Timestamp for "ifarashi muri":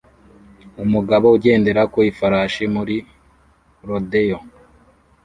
2.11-2.95